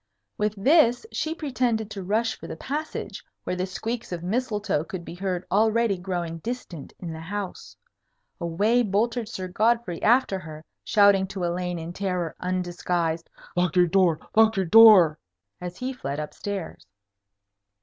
With 0.35 0.55
this, 0.57 1.05
she 1.11 1.35
pretended 1.35 1.91
to 1.91 2.01
rush 2.01 2.35
for 2.35 2.47
the 2.47 2.55
passage, 2.55 3.23
where 3.43 3.55
the 3.55 3.67
squeaks 3.67 4.11
of 4.11 4.23
Mistletoe 4.23 4.83
could 4.83 5.05
be 5.05 5.13
heard 5.13 5.45
already 5.51 5.95
growing 5.99 6.39
distant 6.39 6.91
in 6.97 7.13
the 7.13 7.19
house. 7.19 7.75
Away 8.39 8.81
bolted 8.81 9.29
Sir 9.29 9.47
Godfrey 9.47 10.01
after 10.01 10.39
her, 10.39 10.65
shouting 10.83 11.27
to 11.27 11.43
Elaine 11.43 11.77
in 11.77 11.93
terror 11.93 12.35
undisguised, 12.39 13.29
"Lock 13.55 13.75
your 13.75 13.85
door! 13.85 14.19
Lock 14.35 14.55
your 14.57 14.65
door!" 14.65 15.19
as 15.61 15.77
he 15.77 15.93
fled 15.93 16.19
up 16.19 16.33
stairs. 16.33 16.87